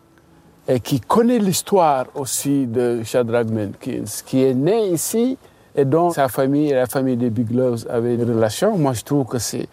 et 0.68 0.80
qui 0.80 1.00
connaît 1.00 1.40
l'histoire 1.40 2.06
aussi 2.16 2.66
de 2.66 3.02
Shadrach 3.04 3.48
Menkins, 3.48 4.06
qui 4.26 4.44
est 4.44 4.54
né 4.54 4.90
ici 4.90 5.38
et 5.76 5.86
dont 5.86 6.12
sa 6.12 6.28
famille 6.28 6.70
et 6.70 6.74
la 6.74 6.86
famille 6.86 7.18
des 7.18 7.30
Biglows 7.30 7.88
avaient 7.90 8.16
une 8.16 8.24
relation. 8.24 8.78
Moi, 8.78 8.94
je 8.94 9.04
trouve 9.04 9.26
que 9.26 9.40
c'est 9.40 9.68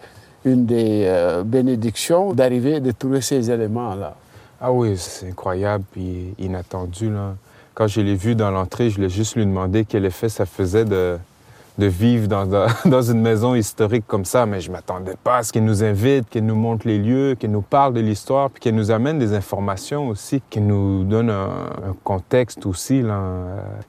une 0.45 0.65
des 0.65 1.05
euh, 1.05 1.43
bénédictions 1.43 2.33
d'arriver 2.33 2.79
de 2.79 2.91
trouver 2.91 3.21
ces 3.21 3.49
éléments-là. 3.49 4.15
Ah 4.59 4.71
oui, 4.71 4.97
c'est 4.97 5.29
incroyable 5.29 5.85
et 5.97 6.33
inattendu. 6.39 7.09
Là. 7.09 7.35
Quand 7.73 7.87
je 7.87 8.01
l'ai 8.01 8.15
vu 8.15 8.35
dans 8.35 8.51
l'entrée, 8.51 8.89
je 8.89 8.99
l'ai 8.99 9.09
juste 9.09 9.35
lui 9.35 9.45
demandé 9.45 9.85
quel 9.85 10.05
effet 10.05 10.29
ça 10.29 10.45
faisait 10.45 10.85
de, 10.85 11.17
de 11.77 11.85
vivre 11.87 12.27
dans, 12.27 12.45
dans, 12.85 13.01
une 13.01 13.21
maison 13.21 13.55
historique 13.55 14.05
comme 14.07 14.25
ça, 14.25 14.45
mais 14.45 14.61
je 14.61 14.69
ne 14.69 14.73
m'attendais 14.73 15.15
pas 15.23 15.37
à 15.37 15.43
ce 15.43 15.51
qu'il 15.51 15.63
nous 15.63 15.83
invite, 15.83 16.29
qu'il 16.29 16.45
nous 16.45 16.55
montre 16.55 16.87
les 16.87 16.99
lieux, 16.99 17.35
qu'il 17.35 17.51
nous 17.51 17.61
parle 17.61 17.93
de 17.93 17.99
l'histoire, 17.99 18.49
puis 18.49 18.61
qu'il 18.61 18.75
nous 18.75 18.91
amène 18.91 19.19
des 19.19 19.33
informations 19.33 20.07
aussi, 20.07 20.41
qu'il 20.49 20.65
nous 20.67 21.03
donne 21.03 21.29
un, 21.29 21.49
contexte 22.03 22.65
aussi, 22.65 23.01
là, 23.01 23.21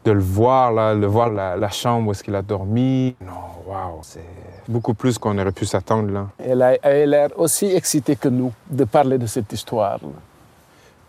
de 0.05 0.13
le 0.13 0.21
voir, 0.21 0.73
là, 0.73 0.95
de 0.95 1.07
voir 1.07 1.31
la, 1.31 1.71
chambre 1.71 2.09
où 2.09 2.13
est-ce 2.13 2.23
qu'il 2.23 2.35
a 2.35 2.43
dormi. 2.43 3.17
Non, 3.21 3.33
waouh, 3.67 3.99
c'est 4.03 4.21
beaucoup 4.69 4.95
plus 4.95 5.19
qu'on 5.19 5.37
aurait 5.39 5.53
pu 5.53 5.67
s'attendre. 5.67 6.29
Elle 6.39 6.63
a 6.63 6.77
l'air 7.07 7.31
aussi 7.37 7.67
excitée 7.67 8.17
que 8.17 8.29
nous 8.29 8.53
de 8.71 8.85
parler 8.85 9.19
de 9.19 9.27
cette 9.27 9.53
histoire. 9.53 9.99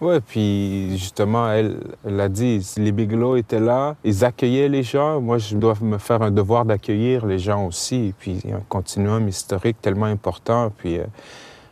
Oui, 0.06 0.20
puis 0.20 1.00
justement, 1.00 1.52
elle 1.52 1.80
l'a 2.04 2.30
dit, 2.30 2.64
les 2.78 2.92
Bigelow 2.92 3.38
étaient 3.38 3.60
là, 3.60 3.96
ils 4.04 4.24
accueillaient 4.24 4.70
les 4.70 4.84
gens. 4.84 5.20
Moi, 5.20 5.40
je 5.40 5.56
dois 5.56 5.74
me 5.82 5.98
faire 5.98 6.22
un 6.22 6.30
devoir 6.30 6.64
d'accueillir 6.64 7.26
les 7.26 7.40
gens 7.40 7.66
aussi. 7.66 8.14
Puis 8.20 8.40
il 8.44 8.52
y 8.52 8.54
a 8.54 8.58
un 8.58 8.64
continuum 8.70 9.28
historique 9.28 9.82
tellement 9.82 10.06
important. 10.06 10.72
Puis 10.78 11.00
euh, 11.00 11.06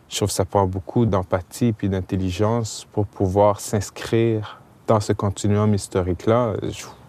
je 0.09 0.15
trouve 0.15 0.29
que 0.29 0.33
ça 0.33 0.45
prend 0.45 0.65
beaucoup 0.65 1.05
d'empathie 1.05 1.73
puis 1.73 1.89
d'intelligence 1.89 2.87
pour 2.91 3.05
pouvoir 3.05 3.59
s'inscrire 3.59 4.59
dans 4.87 4.99
ce 4.99 5.13
continuum 5.13 5.71
historique-là. 5.75 6.53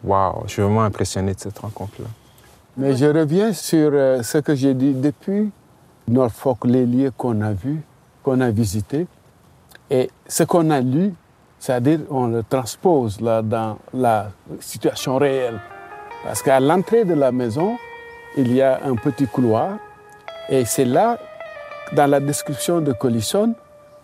Waouh, 0.05 0.43
je 0.45 0.53
suis 0.53 0.63
vraiment 0.63 0.85
impressionné 0.85 1.33
de 1.33 1.41
cette 1.41 1.59
rencontre-là. 1.59 2.09
Mais 2.77 2.95
je 2.97 3.07
reviens 3.07 3.55
sur 3.55 3.93
euh, 3.95 4.23
ce 4.23 4.37
que 4.37 4.55
j'ai 4.55 4.75
dit 4.75 4.93
depuis 4.93 5.51
Norfolk, 6.07 6.67
les 6.67 6.85
lieux 6.85 7.13
qu'on 7.17 7.41
a 7.41 7.55
vus, 7.55 7.81
qu'on 8.23 8.43
a 8.43 8.51
visités. 8.51 9.07
Et 9.91 10.11
ce 10.27 10.43
qu'on 10.45 10.71
a 10.71 10.81
lu, 10.81 11.13
c'est-à-dire 11.59 12.01
on 12.11 12.29
le 12.29 12.43
transpose 12.43 13.21
là, 13.21 13.43
dans 13.43 13.79
la 13.93 14.31
situation 14.61 15.17
réelle. 15.17 15.61
Parce 16.25 16.43
qu'à 16.43 16.61
l'entrée 16.61 17.05
de 17.05 17.15
la 17.15 17.33
maison, 17.33 17.77
il 18.37 18.53
y 18.53 18.63
a 18.63 18.81
un 18.85 18.97
petit 18.97 19.27
couloir. 19.27 19.77
Et 20.49 20.65
c'est 20.65 20.85
là, 20.85 21.19
dans 21.93 22.07
la 22.07 22.21
description 22.21 22.81
de 22.81 22.93
Collisson, 22.93 23.55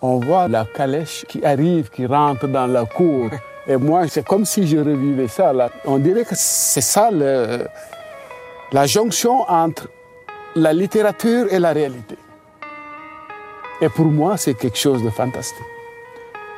on 0.02 0.18
voit 0.18 0.48
la 0.48 0.64
calèche 0.64 1.24
qui 1.28 1.44
arrive, 1.44 1.90
qui 1.90 2.06
rentre 2.06 2.46
dans 2.46 2.66
la 2.66 2.84
cour. 2.84 3.30
Et 3.66 3.76
moi, 3.76 4.08
c'est 4.08 4.24
comme 4.26 4.44
si 4.44 4.66
je 4.66 4.78
revivais 4.78 5.28
ça. 5.28 5.52
On 5.84 5.98
dirait 5.98 6.24
que 6.24 6.34
c'est 6.34 6.80
ça 6.80 7.10
le, 7.10 7.66
la 8.72 8.86
jonction 8.86 9.42
entre 9.48 9.88
la 10.56 10.72
littérature 10.72 11.46
et 11.50 11.58
la 11.58 11.72
réalité. 11.72 12.16
Et 13.82 13.88
pour 13.88 14.06
moi, 14.06 14.36
c'est 14.36 14.54
quelque 14.54 14.76
chose 14.76 15.02
de 15.02 15.10
fantastique. 15.10 15.64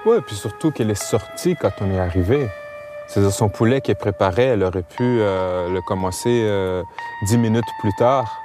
Oui, 0.04 0.16
puis 0.26 0.34
surtout 0.34 0.72
qu'elle 0.72 0.90
est 0.90 1.00
sortie 1.00 1.54
quand 1.60 1.70
on 1.80 1.90
est 1.92 1.98
arrivé. 2.00 2.48
C'est 3.06 3.30
son 3.30 3.48
poulet 3.48 3.80
qui 3.80 3.92
est 3.92 3.96
préparé, 3.96 4.44
elle 4.44 4.64
aurait 4.64 4.82
pu 4.82 5.02
euh, 5.02 5.68
le 5.72 5.80
commencer 5.82 6.42
euh, 6.44 6.82
dix 7.26 7.38
minutes 7.38 7.64
plus 7.80 7.92
tard, 7.98 8.40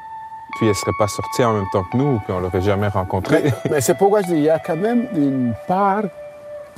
puis 0.58 0.68
elle 0.68 0.76
serait 0.76 0.92
pas 1.00 1.08
sortie 1.08 1.44
en 1.44 1.54
même 1.54 1.68
temps 1.72 1.86
que 1.92 1.98
nous, 1.98 2.20
puis 2.20 2.34
on 2.34 2.40
l'aurait 2.40 2.62
jamais 2.62 2.88
rencontrée. 2.90 3.52
Mais, 3.72 3.82
c'est 3.82 3.98
pourquoi 3.98 4.22
je 4.22 4.28
dis, 4.28 4.34
il 4.34 4.44
y 4.44 4.50
a 4.50 4.60
quand 4.60 4.76
même 4.76 5.08
une 5.16 5.54
part 5.68 6.04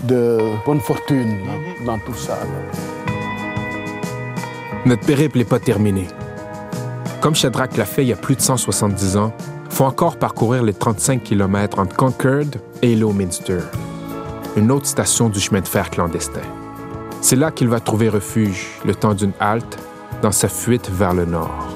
de 0.04 0.38
bonne 0.66 0.80
fortune 0.80 1.38
dans, 1.86 2.00
tout 2.00 2.14
ça. 2.14 2.38
Notre 4.86 5.06
périple 5.06 5.40
n'est 5.40 5.46
pas 5.46 5.60
terminé. 5.60 6.08
Comme 7.20 7.36
Shadrach 7.36 7.76
l'a 7.76 7.86
fait 7.86 8.04
il 8.04 8.10
y 8.10 8.14
a 8.14 8.18
plus 8.18 8.36
de 8.36 8.42
170 8.42 9.18
ans, 9.18 9.34
faut 9.80 9.86
encore 9.86 10.18
parcourir 10.18 10.62
les 10.62 10.74
35 10.74 11.24
km 11.24 11.80
entre 11.80 11.96
Concord 11.96 12.52
et 12.82 12.98
Minster 12.98 13.62
une 14.58 14.72
autre 14.72 14.88
station 14.88 15.30
du 15.30 15.40
chemin 15.40 15.62
de 15.62 15.68
fer 15.70 15.90
clandestin. 15.90 16.42
C'est 17.22 17.38
là 17.38 17.50
qu'il 17.50 17.70
va 17.70 17.80
trouver 17.80 18.10
refuge, 18.10 18.68
le 18.84 18.94
temps 18.94 19.14
d'une 19.14 19.32
halte, 19.40 19.80
dans 20.22 20.34
sa 20.34 20.50
fuite 20.50 20.90
vers 20.90 21.14
le 21.14 21.24
nord. 21.24 21.70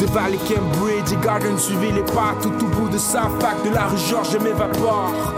Des 0.00 0.06
vallées 0.06 0.38
Cambridge 0.38 1.12
et 1.12 1.22
Garden 1.22 1.58
suivi 1.58 1.92
les 1.92 2.00
pas 2.00 2.34
tout 2.40 2.64
au 2.64 2.68
bout 2.68 2.88
de 2.88 2.96
sa 2.96 3.28
fac 3.38 3.62
de 3.68 3.74
la 3.74 3.84
rue 3.88 3.98
Georges 3.98 4.38
m'évapore. 4.42 5.34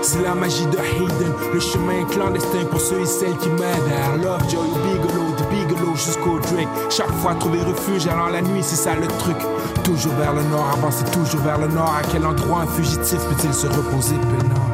C'est 0.00 0.22
la 0.22 0.34
magie 0.34 0.66
de 0.66 0.78
Hayden, 0.78 1.32
le 1.52 1.60
chemin 1.60 2.04
clandestin 2.10 2.64
pour 2.70 2.80
ceux 2.80 3.02
et 3.02 3.06
celles 3.06 3.36
qui 3.36 3.50
m'aident. 3.50 4.22
Love, 4.22 4.48
Joy, 4.48 4.68
Bigelow, 4.84 5.31
jusqu'au 5.94 6.38
Drake. 6.38 6.68
Chaque 6.90 7.10
fois 7.10 7.34
trouver 7.34 7.62
refuge, 7.62 8.06
alors 8.06 8.30
la 8.30 8.40
nuit, 8.40 8.62
c'est 8.62 8.76
ça 8.76 8.94
le 8.94 9.06
truc. 9.06 9.36
Toujours 9.84 10.14
vers 10.14 10.32
le 10.32 10.42
nord, 10.44 10.66
avancer 10.72 11.04
toujours 11.12 11.40
vers 11.40 11.58
le 11.58 11.68
nord. 11.68 11.94
À 11.94 12.02
quel 12.10 12.24
endroit 12.24 12.60
un 12.60 12.66
fugitif 12.66 13.18
peut-il 13.28 13.52
se 13.52 13.66
reposer 13.66 14.16
peinard? 14.16 14.68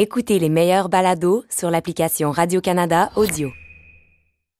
Écoutez 0.00 0.38
les 0.38 0.48
meilleurs 0.48 0.88
balados 0.88 1.44
sur 1.50 1.70
l'application 1.70 2.30
Radio-Canada 2.30 3.10
Audio. 3.16 3.50